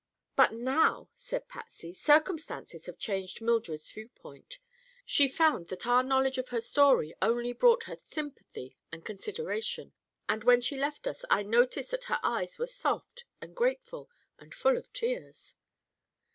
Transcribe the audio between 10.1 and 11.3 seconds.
and when she left us